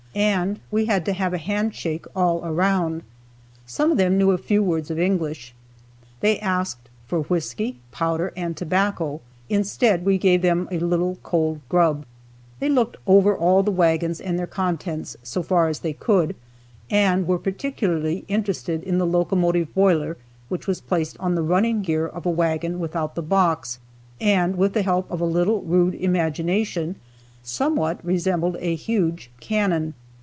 and 0.13 0.59
we 0.69 0.87
had 0.87 1.05
to 1.05 1.13
have 1.13 1.33
a 1.33 1.37
handshake 1.37 2.03
all 2.13 2.43
around. 2.43 3.01
Some 3.65 3.93
of 3.93 3.97
them 3.97 4.17
knew 4.17 4.31
a 4.31 4.37
few 4.37 4.61
words 4.61 4.91
of 4.91 4.99
English. 4.99 5.53
They 6.19 6.37
asked 6.41 6.89
for 7.07 7.21
whisky, 7.21 7.79
powder 7.93 8.33
and 8.35 8.57
tobacco. 8.57 9.21
Instead, 9.47 10.03
we 10.03 10.17
gave 10.17 10.41
some 10.43 10.63
of 10.63 10.67
them 10.69 10.81
a 10.81 10.85
little 10.85 11.17
cold 11.23 11.61
"grub." 11.69 12.05
They 12.59 12.67
looked 12.67 12.97
over 13.07 13.33
all 13.37 13.63
the 13.63 13.71
wagons 13.71 14.19
and 14.19 14.37
their 14.37 14.45
contents, 14.45 15.15
so 15.23 15.41
far 15.41 15.69
as 15.69 15.79
they 15.79 15.93
could, 15.93 16.35
and 16.89 17.25
were 17.25 17.39
particularly 17.39 18.25
interested 18.27 18.83
in 18.83 18.97
the 18.97 19.07
locomotive 19.07 19.73
boiler 19.73 20.17
which 20.49 20.67
was 20.67 20.81
placed 20.81 21.17
on 21.21 21.35
the 21.35 21.41
running 21.41 21.83
gear 21.83 22.05
of 22.05 22.25
a 22.25 22.29
wagon 22.29 22.81
without 22.81 23.15
the 23.15 23.21
box, 23.23 23.79
and 24.19 24.57
with 24.57 24.73
the 24.73 24.83
help 24.83 25.09
of 25.09 25.21
a 25.21 25.25
little 25.25 25.61
rude 25.61 25.95
imagination, 25.95 26.95
somewhat 27.43 27.97
resembled 28.03 28.57
a 28.59 28.75
huge 28.75 29.31
cannon. 29.39 29.93